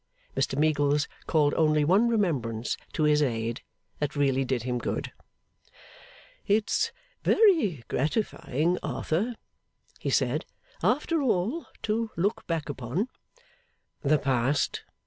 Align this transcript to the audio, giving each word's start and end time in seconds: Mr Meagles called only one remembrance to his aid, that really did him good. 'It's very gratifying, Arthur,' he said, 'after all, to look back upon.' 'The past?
Mr 0.35 0.57
Meagles 0.57 1.07
called 1.27 1.53
only 1.53 1.85
one 1.85 2.09
remembrance 2.09 2.75
to 2.91 3.03
his 3.03 3.21
aid, 3.21 3.61
that 3.99 4.15
really 4.15 4.43
did 4.43 4.63
him 4.63 4.79
good. 4.79 5.11
'It's 6.47 6.91
very 7.23 7.83
gratifying, 7.87 8.79
Arthur,' 8.81 9.35
he 9.99 10.09
said, 10.09 10.43
'after 10.81 11.21
all, 11.21 11.67
to 11.83 12.09
look 12.17 12.47
back 12.47 12.67
upon.' 12.67 13.09
'The 14.01 14.17
past? 14.17 14.81